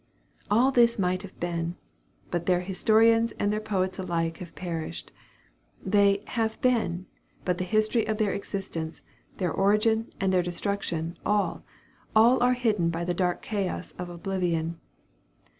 All 0.49 0.71
this 0.71 0.97
might 0.97 1.21
have 1.21 1.39
been. 1.39 1.75
But 2.31 2.47
their 2.47 2.61
historians 2.61 3.33
and 3.33 3.53
their 3.53 3.59
poets 3.61 3.99
alike 3.99 4.37
have 4.37 4.55
perished. 4.55 5.11
They 5.85 6.23
have 6.25 6.59
been; 6.59 7.05
but 7.45 7.59
the 7.59 7.63
history 7.65 8.07
of 8.07 8.17
their 8.17 8.33
existence, 8.33 9.03
their 9.37 9.51
origin, 9.51 10.11
and 10.19 10.33
their 10.33 10.41
destruction, 10.41 11.19
all, 11.23 11.63
all 12.15 12.41
are 12.41 12.53
hidden 12.53 12.89
by 12.89 13.05
the 13.05 13.13
dark 13.13 13.43
chaos 13.43 13.91
of 13.99 14.09
oblivion. 14.09 14.79